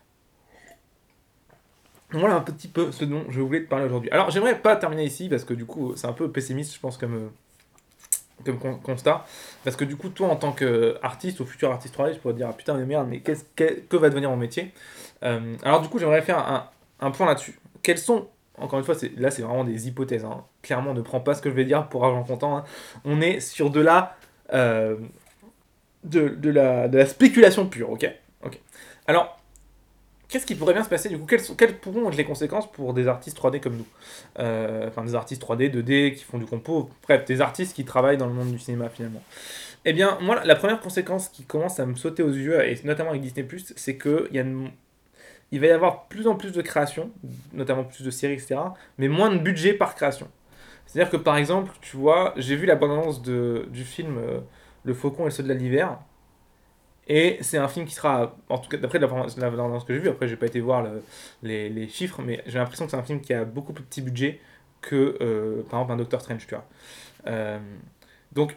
[2.10, 4.10] Voilà un petit peu ce dont je voulais te parler aujourd'hui.
[4.10, 6.96] Alors j'aimerais pas terminer ici parce que du coup c'est un peu pessimiste je pense
[6.96, 7.30] comme,
[8.46, 9.26] euh, comme constat.
[9.62, 12.38] Parce que du coup toi en tant qu'artiste ou futur artiste 3D je pourrais te
[12.38, 14.72] dire ah, putain mais merde mais qu'est-ce, que, va devenir mon métier?
[15.22, 17.58] Euh, Alors du coup j'aimerais faire un, un point là-dessus.
[17.82, 20.24] Quels sont, encore une fois là c'est vraiment des hypothèses.
[20.24, 20.44] Hein.
[20.62, 22.56] Clairement ne prends pas ce que je vais dire pour argent comptant.
[22.56, 22.64] Hein.
[23.04, 24.16] On est sur de la,
[24.54, 24.96] euh,
[26.04, 28.10] de, de, la, de la spéculation pure ok,
[28.46, 28.58] ok.
[29.06, 29.37] Alors
[30.28, 33.08] Qu'est-ce qui pourrait bien se passer du coup quelles, pourront être les conséquences pour des
[33.08, 33.86] artistes 3D comme nous
[34.38, 38.18] euh, Enfin, des artistes 3D, 2D qui font du compo, bref, des artistes qui travaillent
[38.18, 39.22] dans le monde du cinéma finalement.
[39.86, 43.10] Eh bien, moi, la première conséquence qui commence à me sauter aux yeux, et notamment
[43.10, 47.10] avec Disney, c'est qu'il va y avoir plus en plus de créations,
[47.54, 48.56] notamment plus de séries, etc.,
[48.98, 50.28] mais moins de budget par création.
[50.84, 54.40] C'est-à-dire que par exemple, tu vois, j'ai vu la bande du film euh,
[54.84, 55.98] Le Faucon et le Saut de l'hiver,
[57.08, 60.28] et c'est un film qui sera, en tout cas d'après ce que j'ai vu, après
[60.28, 60.86] j'ai pas été voir
[61.42, 64.02] les, les, chiffres, mais j'ai l'impression que c'est un film qui a beaucoup plus petit
[64.02, 64.40] budget
[64.82, 66.66] que euh, par exemple un Doctor Strange, tu vois.
[67.26, 67.58] Euh,
[68.32, 68.56] donc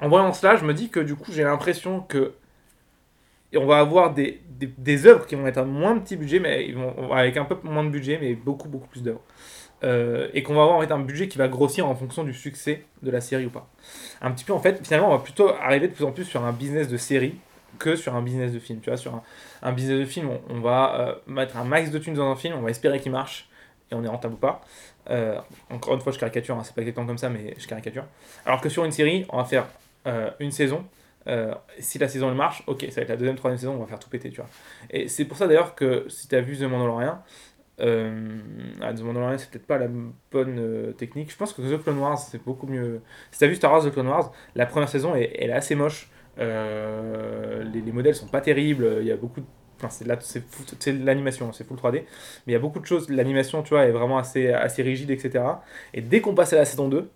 [0.00, 2.34] en voyant cela, je me dis que du coup j'ai l'impression que
[3.54, 6.74] on va avoir des, des, œuvres qui vont être à moins petit budget, mais
[7.12, 9.22] avec un peu moins de budget, mais beaucoup beaucoup plus d'œuvres.
[9.84, 12.32] Euh, et qu'on va avoir en fait, un budget qui va grossir en fonction du
[12.32, 13.68] succès de la série ou pas.
[14.20, 16.44] Un petit peu en fait, finalement, on va plutôt arriver de plus en plus sur
[16.44, 17.34] un business de série
[17.78, 18.80] que sur un business de film.
[18.80, 19.22] Tu vois, sur
[19.62, 22.54] un, business de film, on, va euh, mettre un max de thunes dans un film,
[22.56, 23.48] on va espérer qu'il marche
[23.90, 24.60] et on est rentable ou pas.
[25.10, 25.38] Euh,
[25.70, 28.04] encore une fois, je caricature, hein, c'est pas exactement comme ça, mais je caricature.
[28.46, 29.66] Alors que sur une série, on va faire
[30.06, 30.84] euh, une saison.
[31.78, 33.86] si la saison elle marche, ok, ça va être la deuxième, troisième saison, on va
[33.86, 34.50] faire tout péter, tu vois.
[34.90, 37.18] Et c'est pour ça d'ailleurs que si tu as vu The Mandalorian,
[37.80, 38.38] euh,
[38.80, 39.88] ah, The Mandalorian, c'est peut-être pas la
[40.30, 41.30] bonne technique.
[41.30, 43.00] Je pense que The Clone Wars, c'est beaucoup mieux.
[43.30, 45.54] Si tu as vu Star Wars The Clone Wars, la première saison, elle, elle est
[45.54, 46.08] assez moche.
[46.38, 49.46] Euh, les, les, modèles sont pas terribles, il y a beaucoup de
[49.90, 52.04] c'est l'animation, c'est full 3D, mais
[52.48, 55.44] il y a beaucoup de choses, l'animation, tu vois, est vraiment assez, assez rigide, etc.
[55.94, 57.10] Et dès qu'on passe à la saison 2,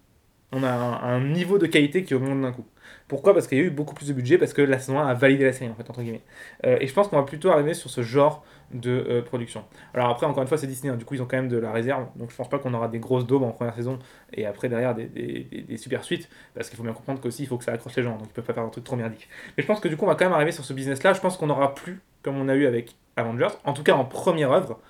[0.52, 2.64] on a un, niveau de qualité qui augmente d'un coup.
[3.08, 3.34] Pourquoi?
[3.34, 5.14] Parce qu'il y a eu beaucoup plus de budget, parce que la saison 1 a
[5.14, 6.22] validé la série, en fait, entre guillemets.
[6.64, 9.64] Euh, et je pense qu'on va plutôt arriver sur ce genre de euh, production.
[9.94, 10.96] Alors après, encore une fois, c'est Disney, hein.
[10.96, 12.88] du coup, ils ont quand même de la réserve, donc je pense pas qu'on aura
[12.88, 13.98] des grosses daubes en première saison,
[14.32, 17.46] et après, derrière, des, des, des, super suites, parce qu'il faut bien comprendre qu'aussi, il
[17.46, 19.28] faut que ça accroche les gens, donc ils peuvent pas faire un truc trop merdique.
[19.56, 21.20] Mais je pense que du coup, on va quand même arriver sur ce business-là, je
[21.20, 24.50] pense qu'on aura plus, comme on a eu avec Avengers, en tout cas en première
[24.50, 24.80] œuvre,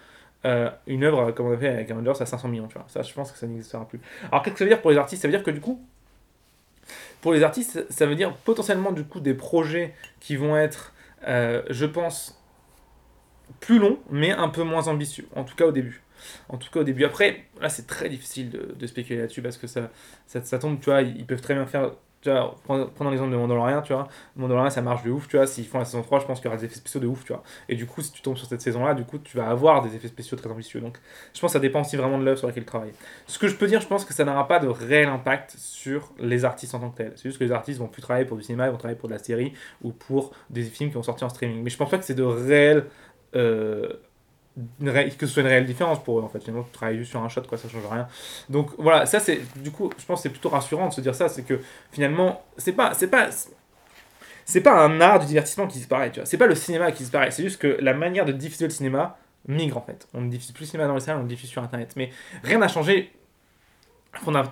[0.46, 2.84] euh, une œuvre comme on a fait avec Avengers à 500 millions, tu vois.
[2.88, 4.00] Ça, je pense que ça n'existera plus.
[4.30, 5.22] Alors, qu'est-ce que ça veut dire pour les artistes?
[5.22, 5.80] Ça veut dire que du coup,
[7.20, 10.92] pour les artistes, ça veut dire potentiellement du coup des projets qui vont être,
[11.26, 12.40] euh, je pense,
[13.60, 16.02] plus longs, mais un peu moins ambitieux, en tout cas au début.
[17.04, 19.90] Après, là c'est très difficile de, de spéculer là-dessus parce que ça,
[20.26, 21.92] ça, ça, tombe, tu vois, ils peuvent très bien faire
[22.26, 25.46] tu vois, prenons l'exemple de Mandalorian, tu vois, Mandalorian ça marche de ouf, tu vois,
[25.46, 27.24] s'ils font la saison 3, je pense qu'il y aura des effets spéciaux de ouf,
[27.24, 27.42] tu vois.
[27.68, 29.94] Et du coup, si tu tombes sur cette saison-là, du coup, tu vas avoir des
[29.94, 30.80] effets spéciaux très ambitieux.
[30.80, 30.98] Donc,
[31.32, 32.94] je pense que ça dépend aussi vraiment de l'œuvre sur laquelle tu travailles.
[33.26, 36.12] Ce que je peux dire, je pense que ça n'aura pas de réel impact sur
[36.18, 37.12] les artistes en tant que tels.
[37.14, 39.08] C'est juste que les artistes vont plus travailler pour du cinéma, ils vont travailler pour
[39.08, 41.62] de la série ou pour des films qui vont sortir en streaming.
[41.62, 42.86] Mais je pense pas que c'est de réel
[43.36, 43.88] euh,
[44.56, 47.22] que ce soit une réelle différence pour eux en fait finalement tu travailles juste sur
[47.22, 48.08] un shot quoi ça change rien
[48.48, 51.28] donc voilà ça c'est du coup je pense c'est plutôt rassurant de se dire ça
[51.28, 51.60] c'est que
[51.92, 53.28] finalement c'est pas c'est pas
[54.46, 57.02] c'est pas un art du divertissement qui disparaît tu vois c'est pas le cinéma qui
[57.02, 60.30] disparaît c'est juste que la manière de diffuser le cinéma migre en fait on ne
[60.30, 62.10] diffuse plus le cinéma dans les salles on le diffuse sur internet mais
[62.42, 63.12] rien n'a changé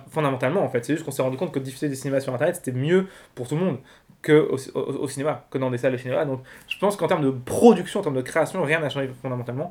[0.09, 0.83] fondamentalement en fait.
[0.85, 3.47] C'est juste qu'on s'est rendu compte que diffuser des cinémas sur internet c'était mieux pour
[3.47, 3.77] tout le monde
[4.21, 6.25] que au, cinéma, que dans des salles de cinéma.
[6.25, 9.69] Donc je pense qu'en termes de production, en termes de création, rien n'a changé fondamentalement.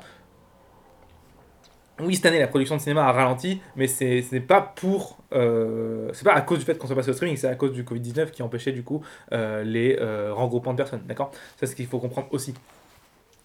[2.00, 5.18] Oui, cette année, la production de cinéma a ralenti, mais ce n'est pas pour.
[5.32, 7.72] Euh, c'est pas à cause du fait qu'on soit passé au streaming, c'est à cause
[7.72, 11.02] du Covid-19 qui empêchait du coup euh, les euh, regroupements de personnes.
[11.06, 11.30] D'accord?
[11.56, 12.52] C'est ce qu'il faut comprendre aussi.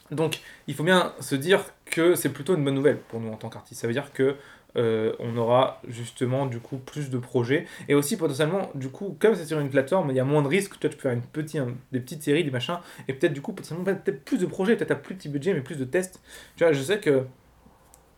[0.09, 3.35] Donc, il faut bien se dire que c'est plutôt une bonne nouvelle pour nous en
[3.35, 3.81] tant qu'artistes.
[3.81, 4.35] Ça veut dire que
[4.75, 9.45] on aura justement du coup plus de projets et aussi potentiellement du coup comme c'est
[9.45, 11.59] sur une plateforme il y a moins de risques toi tu peux faire une petite,
[11.91, 14.91] des petites séries des machins et peut-être du coup potentiellement peut-être plus de projets peut-être
[14.91, 16.21] à plus petit budget mais plus de tests
[16.55, 17.25] tu vois je sais que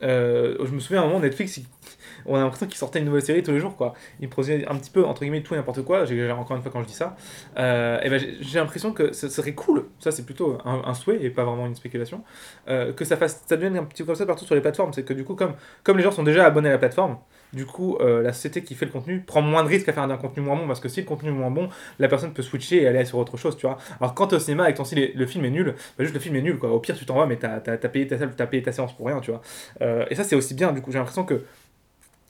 [0.04, 1.60] euh, je me souviens à un moment, Netflix,
[2.26, 3.94] on a l'impression qu'ils sortaient une nouvelle série tous les jours, quoi.
[4.20, 6.72] Ils produisaient un petit peu, entre guillemets, tout et n'importe quoi, j'ai encore une fois
[6.72, 7.16] quand je dis ça.
[7.58, 11.30] Euh, et ben, j'ai l'impression que ce serait cool, ça c'est plutôt un, souhait et
[11.30, 12.24] pas vraiment une spéculation,
[12.68, 14.94] euh, que ça, fasse, ça devienne un petit peu comme ça partout sur les plateformes.
[14.94, 17.18] C'est que du coup, comme, comme les gens sont déjà abonnés à la plateforme,
[17.54, 20.04] du coup, euh, la société qui fait le contenu prend moins de risques à faire
[20.04, 22.42] un contenu moins bon parce que si le contenu est moins bon, la personne peut
[22.42, 23.78] switcher et aller sur autre chose, tu vois.
[24.00, 24.82] Alors quand es au cinéma et que
[25.18, 26.72] le film est nul, bah juste le film est nul, quoi.
[26.72, 29.08] Au pire, tu t'en vas, mais t'as as, payé ta t'as payé ta séance pour
[29.08, 29.42] rien, tu vois.
[29.82, 31.44] Euh, et ça, c'est aussi bien, du coup, j'ai l'impression que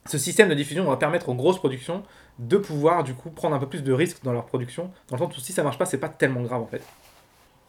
[0.08, 2.04] ce système de diffusion va permettre aux grosses productions
[2.40, 5.22] de pouvoir, du coup, prendre un peu plus de risques dans leur production, dans le
[5.22, 6.82] sens où si ça marche pas, c'est pas tellement grave, en fait.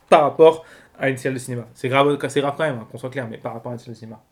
[0.08, 0.64] Par rapport
[0.98, 1.66] à une salle de cinéma.
[1.74, 3.92] C'est grave, grave quand même, hein, qu'on soit clair, mais par rapport à une salle
[3.92, 4.22] de cinéma.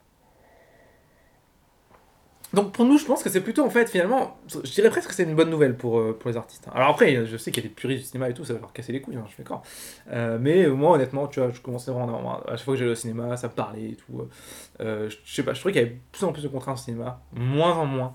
[2.53, 5.15] Donc pour nous, je pense que c'est plutôt en fait finalement, je dirais presque que
[5.15, 6.67] c'est une bonne nouvelle pour, euh, pour les artistes.
[6.69, 6.73] Hein.
[6.75, 8.61] Alors après, je sais qu'il y a des puristes du cinéma et tout, ça va
[8.61, 9.63] leur casser les couilles, hein, je suis d'accord.
[10.11, 12.97] Euh, mais moi honnêtement, tu vois, je commençais vraiment à, chaque fois que j'allais au
[12.97, 14.29] cinéma, ça parlait et tout.
[14.81, 16.79] Euh, je, sais pas, je trouvais qu'il y avait de plus en plus de contraintes
[16.79, 18.15] au cinéma, moins en moins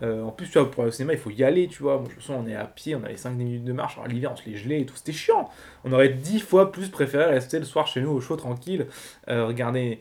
[0.00, 0.24] davantage.
[0.24, 1.98] en plus, tu vois, pour aller au cinéma, il faut y aller, tu vois.
[1.98, 4.30] Moi, je me on est à pied, on avait 5 minutes de marche, alors l'hiver,
[4.32, 5.50] on se les gelait et tout, c'était chiant.
[5.84, 8.86] On aurait 10 fois plus préféré rester le soir chez nous au chaud tranquille,
[9.28, 9.98] regarder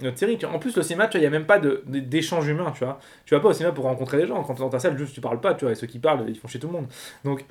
[0.00, 0.38] notre série.
[0.44, 3.00] En plus, le cinéma, tu vois, il n'y a même pas d'échange humain, tu vois.
[3.24, 4.42] Tu vas pas au cinéma pour rencontrer des gens.
[4.42, 5.72] Quand tu es dans ta salle, juste tu parles pas, tu vois.
[5.72, 6.86] Et ceux qui parlent, ils font chez tout le monde.
[7.24, 7.44] Donc,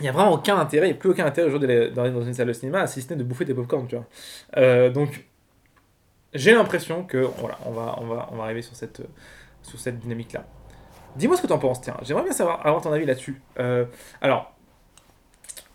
[0.00, 2.48] il n'y a vraiment aucun intérêt, il plus aucun intérêt aujourd'hui d'aller dans une salle
[2.48, 4.06] de cinéma, si ce n'est de bouffer des popcorn, tu vois.
[4.56, 5.26] Euh, donc,
[6.32, 9.02] j'ai l'impression que, voilà, on va, on va, on va arriver sur cette,
[9.62, 10.44] sur cette dynamique-là.
[11.16, 11.96] Dis-moi ce que tu en penses, tiens.
[12.02, 13.40] J'aimerais bien savoir, avoir ton avis là-dessus.
[13.58, 13.84] Euh,
[14.20, 14.54] alors,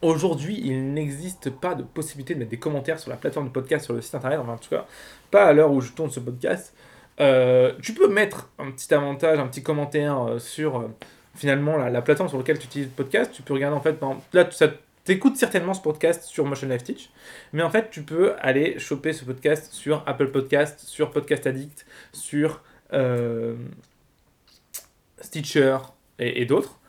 [0.02, 3.86] Aujourd'hui, il n'existe pas de possibilité de mettre des commentaires sur la plateforme de podcast
[3.86, 4.86] sur le site internet, enfin en tout cas,
[5.32, 6.76] pas à l'heure où je tourne ce podcast.
[7.20, 10.90] Euh, tu peux mettre un petit avantage, un petit commentaire euh, sur
[11.34, 13.32] finalement la, plateforme sur laquelle tu utilises le podcast.
[13.34, 13.98] Tu peux regarder en fait,
[14.34, 14.68] là, ça
[15.06, 17.10] t'écoutes certainement ce podcast sur Motion Life Teach,
[17.54, 21.86] mais en fait, tu peux aller choper ce podcast sur Apple Podcast, sur Podcast Addict,
[22.12, 22.64] sur
[25.20, 25.78] Stitcher
[26.20, 26.80] et, d'autres.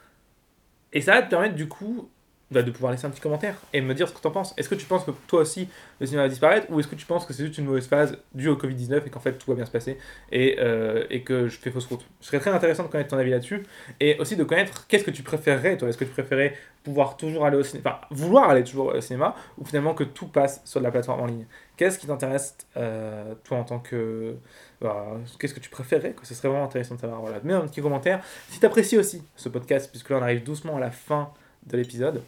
[0.92, 2.09] Et ça va te permettre du coup
[2.50, 4.54] bah, de pouvoir laisser un petit commentaire et me dire ce que tu en penses.
[4.56, 7.04] Est-ce que tu penses que toi aussi le cinéma va disparaître ou est-ce que tu
[7.04, 9.56] penses que c'est juste une mauvaise phase due au Covid-19 et qu'en fait tout va
[9.56, 9.98] bien se passer
[10.30, 12.06] et, euh, et que je fais fausse route?
[12.20, 13.64] Ce serait très intéressant de connaître ton avis là-dessus
[13.98, 15.88] et aussi de connaître qu'est-ce que tu préférerais toi?
[15.88, 16.54] Est-ce que tu préférais
[16.85, 20.28] pouvoir toujours aller au cinéma, enfin vouloir aller toujours au cinéma ou finalement que tout
[20.28, 21.46] passe sur de la plateforme en ligne?
[21.76, 24.37] Qu'est-ce qui t'intéresse euh, toi en tant que.
[24.81, 27.21] Bah, qu'est-ce que tu préférerais que Ce serait vraiment intéressant de savoir.
[27.21, 28.23] Voilà, mets un petit commentaire.
[28.51, 31.31] Si tu apprécies aussi ce podcast, puisque là on arrive doucement à la fin
[31.67, 32.23] de l'épisode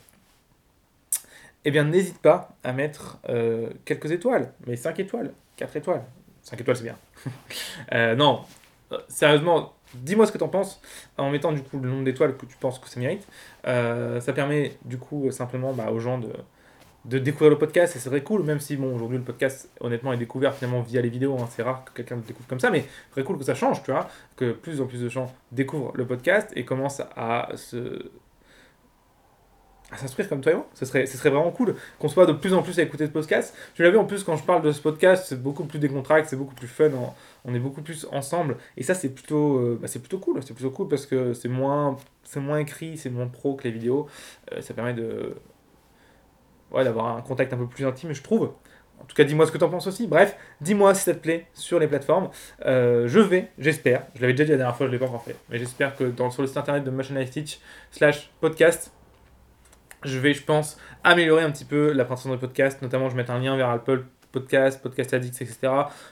[1.64, 6.02] eh bien n'hésite pas à mettre euh, quelques étoiles, mais 5 étoiles, 4 étoiles.
[6.42, 6.96] 5 étoiles c'est bien.
[7.92, 8.42] Euh, non,
[8.92, 10.80] euh, sérieusement, dis-moi ce que tu en penses
[11.16, 13.26] en mettant du coup le nombre d'étoiles que tu penses que ça mérite.
[13.64, 16.32] ça permet du coup simplement bah, aux gens de,
[17.08, 20.12] de découvrir le podcast et c'est très cool, même si bon aujourd'hui le podcast honnêtement
[20.12, 21.48] est découvert finalement via les vidéos, hein.
[21.50, 23.90] c'est rare que quelqu'un le découvre comme ça, mais très cool que ça change, tu
[23.90, 28.10] vois, que plus en plus de gens découvrent le podcast et commencent à se
[29.90, 30.66] à s'instruire comme toi et moi.
[30.74, 33.10] Ce serait, ce serait vraiment cool qu'on soit de plus en plus à écouter ce
[33.10, 33.54] podcast.
[33.74, 36.28] Tu l'as vu en plus quand je parle de ce podcast, c'est beaucoup plus décontracté,
[36.28, 36.90] c'est beaucoup plus fun,
[37.46, 38.58] on est beaucoup plus ensemble.
[38.76, 40.42] Et ça, c'est plutôt, euh, bah, c'est plutôt cool.
[40.42, 43.70] C'est plutôt cool parce que c'est moins, c'est moins écrit, c'est moins pro que les
[43.70, 44.08] vidéos.
[44.52, 45.34] Euh, ça permet de,
[46.72, 48.52] ouais, d'avoir un contact un peu plus intime, je trouve.
[49.00, 50.06] En tout cas, dis-moi ce que tu en penses aussi.
[50.06, 52.30] Bref, dis-moi si ça te plaît sur les plateformes.
[52.66, 55.06] Euh, je vais, j'espère, je l'avais déjà dit la dernière fois, je ne l'ai pas
[55.06, 58.92] encore fait, mais j'espère que dans, sur le site internet de Machine Stitch slash podcast,
[60.04, 62.82] je vais, je pense, améliorer un petit peu la présentation de podcast.
[62.82, 65.58] Notamment, je vais mettre un lien vers Apple Podcast, Podcast Addict, etc.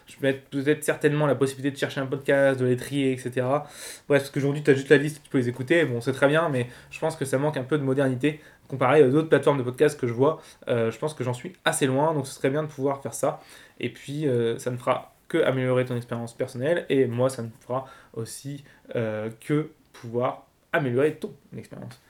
[0.06, 3.30] Je vais mettre peut-être certainement la possibilité de chercher un podcast, de les trier, etc.
[3.36, 3.62] Bref,
[4.08, 5.84] parce qu'aujourd'hui, tu as juste la liste, tu peux les écouter.
[5.84, 9.02] Bon, c'est très bien, mais je pense que ça manque un peu de modernité comparé
[9.02, 10.40] à d'autres plateformes de podcast que je vois.
[10.68, 13.14] Euh, je pense que j'en suis assez loin, donc ce serait bien de pouvoir faire
[13.14, 13.40] ça.
[13.81, 16.87] Et puis, euh, ça ne fera que améliorer ton expérience personnelle.
[16.88, 22.00] Et moi, ça ne fera aussi euh, que pouvoir améliorer ton expérience.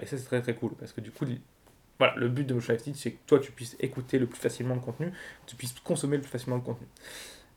[0.00, 2.84] Et ça, c'est très très cool parce que du coup, le but de Motion Life
[2.94, 5.12] c'est que toi, tu puisses écouter le plus facilement le contenu,
[5.44, 6.86] tu puisses consommer le plus facilement le contenu.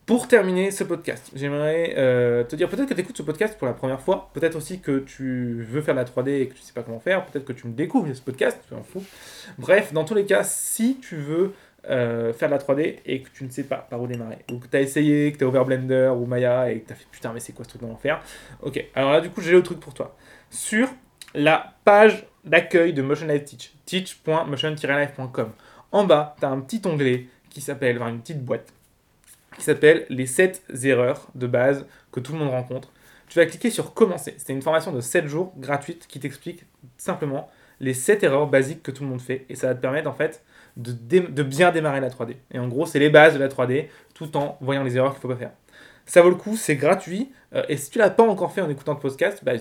[0.10, 3.68] Pour terminer ce podcast, j'aimerais euh, te dire peut-être que tu écoutes ce podcast pour
[3.68, 6.64] la première fois, peut-être aussi que tu veux faire de la 3D et que tu
[6.64, 9.04] sais pas comment faire, peut-être que tu me découvres ce podcast, tu m'en fous.
[9.60, 11.54] Bref, dans tous les cas, si tu veux
[11.92, 14.58] euh, faire de la 3D et que tu ne sais pas par où démarrer, ou
[14.58, 16.96] que tu as essayé, que tu as ouvert Blender ou Maya et que tu as
[16.96, 18.20] fait putain, mais c'est quoi ce truc dans l'enfer
[18.64, 20.18] Ok, alors là, du coup, j'ai le truc pour toi.
[20.50, 20.90] Sur
[21.36, 25.52] la page d'accueil de Motion Life Teach, teach.motion-life.com,
[25.92, 28.74] en bas, tu as un petit onglet qui s'appelle, enfin une petite boîte
[29.58, 32.92] qui s'appelle les 7 erreurs de base que tout le monde rencontre.
[33.28, 34.36] Tu vas cliquer sur commencer.
[34.38, 36.66] C'est une formation de 7 jours gratuite qui t'explique
[36.98, 40.10] simplement les 7 erreurs basiques que tout le monde fait et ça va te permettre
[40.10, 40.44] en fait
[40.78, 42.36] de, bien démarrer la 3D.
[42.52, 45.20] Et en gros, c'est les bases de la 3D tout en voyant les erreurs qu'il
[45.20, 45.52] ne faut pas faire.
[46.06, 47.32] Ça vaut le coup, c'est gratuit.
[47.54, 49.54] Euh, et si tu l'as pas encore fait en écoutant le podcast, bah,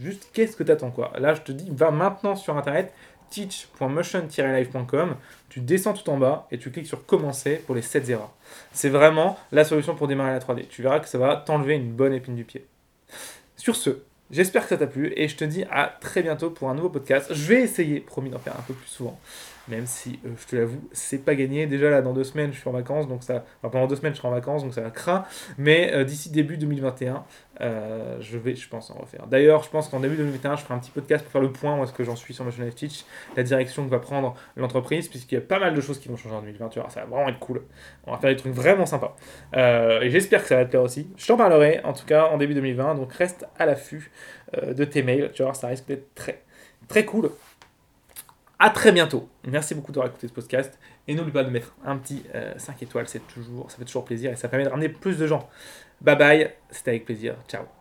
[0.00, 1.12] juste qu'est-ce que tu attends quoi?
[1.18, 2.92] Là, je te dis, va maintenant sur internet,
[3.30, 5.16] teach.motion-live.com,
[5.48, 8.32] tu descends tout en bas et tu cliques sur commencer pour les 7 erreurs.
[8.72, 10.68] C'est vraiment la solution pour démarrer la 3D.
[10.68, 12.66] Tu verras que ça va t'enlever une bonne épine du pied.
[13.56, 13.98] Sur ce,
[14.30, 16.90] j'espère que ça t'a plu et je te dis à très bientôt pour un nouveau
[16.90, 17.32] podcast.
[17.32, 19.18] Je vais essayer, promis, d'en faire un peu plus souvent
[19.68, 21.66] même si euh, je te l'avoue, c'est pas gagné.
[21.66, 24.12] Déjà là, dans deux semaines, je suis en vacances, donc ça, enfin, pendant deux semaines,
[24.12, 25.24] je serai en vacances, donc ça va craint.
[25.58, 27.24] Mais euh, d'ici début 2021,
[27.60, 29.26] euh, je vais, je pense, en refaire.
[29.26, 31.78] D'ailleurs, je pense qu'en début 2021, je ferai un petit podcast pour faire le point
[31.78, 33.04] où est-ce que j'en suis sur Motion Life Teach,
[33.36, 36.16] la direction que va prendre l'entreprise, puisqu'il y a pas mal de choses qui vont
[36.16, 36.88] changer en 2021.
[36.90, 37.62] Ça va vraiment être cool.
[38.06, 39.16] On va faire des trucs vraiment sympas.
[39.54, 41.08] et j'espère que ça va te plaire aussi.
[41.16, 42.94] Je t'en parlerai, en tout cas, en début 2020.
[42.94, 44.10] Donc reste à l'affût
[44.62, 45.30] de tes mails.
[45.34, 46.42] Tu vois, ça risque d'être très,
[46.88, 47.30] très cool.
[48.58, 49.28] À très bientôt.
[49.46, 50.78] Merci beaucoup d'avoir écouté ce podcast.
[51.06, 54.04] Et n'oublie pas de mettre un petit 5 euh, étoiles, c'est toujours, ça fait toujours
[54.04, 55.48] plaisir et ça permet de ramener plus de gens.
[56.00, 57.36] Bye bye, c'était avec plaisir.
[57.48, 57.75] Ciao.